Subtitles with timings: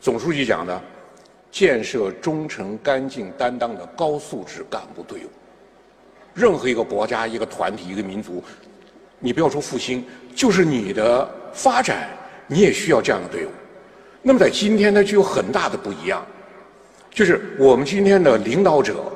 [0.00, 0.80] 总书记讲的，
[1.50, 5.30] 建设忠诚、干净、担当的高素质干部队伍。
[6.34, 8.44] 任何一个国家、一个团体、一个民族，
[9.18, 10.04] 你不要说复兴，
[10.34, 12.08] 就是你的发展，
[12.46, 13.50] 你也需要这样的队伍。
[14.22, 16.24] 那么在今天呢，就有很大的不一样，
[17.10, 19.10] 就是我们今天的领导者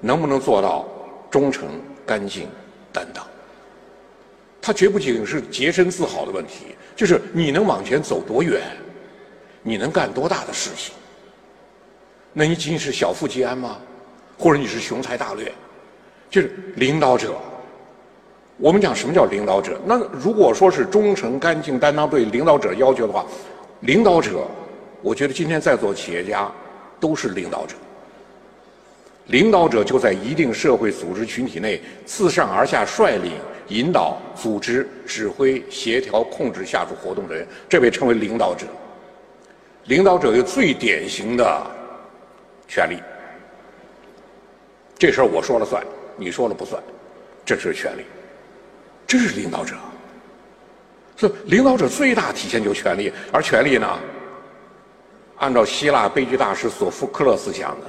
[0.00, 0.86] 能不能做到
[1.30, 1.68] 忠诚、
[2.06, 2.48] 干净、
[2.92, 3.26] 担当？
[4.62, 8.60] 他绝不仅是洁身自好的问题，就是你能往前走多远，
[9.62, 10.94] 你能干多大的事情？
[12.32, 13.76] 那你仅仅是小富即安吗？
[14.38, 15.52] 或者你是雄才大略？
[16.30, 17.34] 就是领导者，
[18.56, 19.78] 我们讲什么叫领导者？
[19.84, 23.26] 那如果说是忠诚、干净、担当对领导者要求的话，
[23.80, 24.46] 领导者，
[25.02, 26.50] 我觉得今天在座企业家
[27.00, 27.74] 都是领导者。
[29.26, 33.32] 领导者就在一定社会组织群体内，自上而下率领、
[33.68, 38.66] 引导、组织、指挥、协调、控制下属活动的人，这被称为领导者。
[39.84, 41.66] 领导者有最典型的
[42.68, 42.96] 权利，
[44.98, 45.82] 这事儿我说了算。
[46.16, 46.82] 你说了不算，
[47.46, 48.04] 这是权利，
[49.06, 49.74] 这是领导者。
[51.16, 53.98] 是领导者最大体现就是权力，而权力呢，
[55.38, 57.86] 按照希腊悲剧大师索福克勒斯讲的，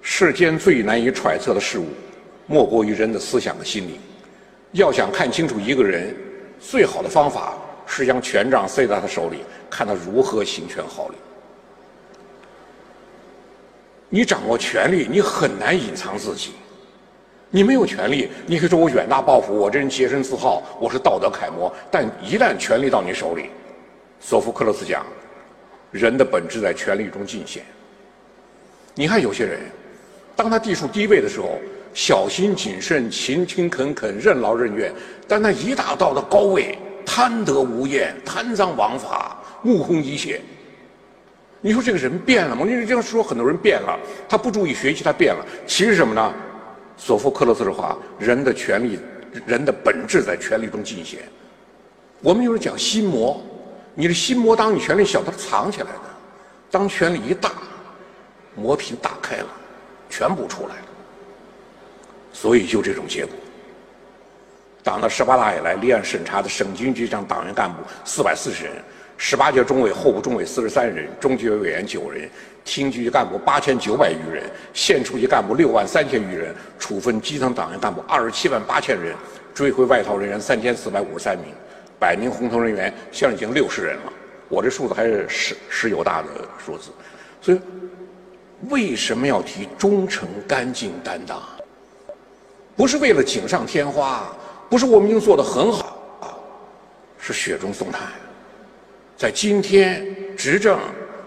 [0.00, 1.86] 世间最难以揣测的事物，
[2.46, 3.98] 莫过于人的思想和心灵。
[4.72, 6.16] 要想看清楚一个人，
[6.58, 7.58] 最好的方法
[7.92, 9.38] 是将权杖塞在他手里，
[9.68, 11.16] 看他如何行权好礼。
[14.08, 16.52] 你掌握权力，你很难隐藏自己。
[17.50, 21.72] 你没有权利，你可以说我远大抱负，我这人洁身自好，我是道德楷模。
[21.90, 23.50] 但一旦权力到你手里，
[24.20, 25.04] 索福克勒斯讲，
[25.90, 27.64] 人的本质在权力中尽显。
[28.94, 29.58] 你看有些人，
[30.36, 31.58] 当他地处低位的时候，
[31.92, 34.92] 小心谨慎、勤勤恳恳、任劳任怨；
[35.26, 36.78] 但他一达到了高位，
[37.12, 40.40] 贪得无厌、贪赃枉法、目空一切。
[41.60, 42.64] 你说这个人变了吗？
[42.64, 45.44] 你这样说，很多人变了，他不注意学习，他变了。
[45.66, 46.32] 其实什么呢？
[46.96, 48.96] 索福克勒斯的话：“人的权利，
[49.44, 51.18] 人的本质在权力中尽显。”
[52.22, 53.42] 我们就是讲心魔，
[53.96, 55.98] 你的心魔，当你权力小，它是藏起来的；
[56.70, 57.50] 当权力一大，
[58.54, 59.48] 魔屏打开了，
[60.08, 60.86] 全部出来了。
[62.32, 63.34] 所以就这种结果。
[64.82, 68.72] 党的十八大以来，立案审查的省军局长党员干部四百四十人。
[69.22, 72.26] 十八届中委、候补中委四十三人，中纪委委员九人，
[72.64, 79.14] 厅局级干部八千九百余人，县处级干部六万三千余人，处分基层党员干部二十七万八千人，
[79.52, 81.52] 追回外逃人员三千四百五十三名，
[81.98, 84.12] 百名红头人员现在已经六十人了。
[84.48, 86.28] 我这数字还是十十有大的
[86.64, 86.90] 数字，
[87.42, 87.60] 所以
[88.70, 91.42] 为什么要提忠诚、干净、担当？
[92.74, 94.34] 不是为了锦上添花，
[94.70, 96.38] 不是我们已经做得很好啊，
[97.18, 98.08] 是雪中送炭。
[99.16, 100.78] 在今天执政、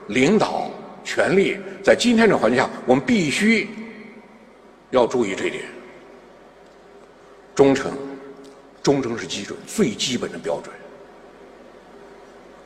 [0.08, 0.72] 领导、
[1.04, 3.70] 权力，在今天这环境下，我们必须
[4.92, 5.66] 要注意这一点。
[7.54, 7.92] 忠诚，
[8.82, 10.74] 忠诚是基准，最基本的标准。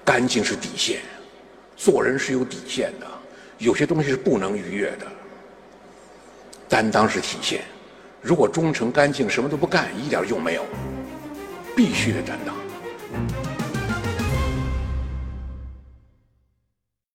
[0.06, 1.02] 干净是底线，
[1.76, 3.08] 做人是有底线的，
[3.58, 5.08] 有些东西是不能逾越的。
[6.70, 7.62] 担当是体现，
[8.22, 10.66] 如果忠诚干净什么都不干一点用没有
[11.76, 13.47] 必须得担当。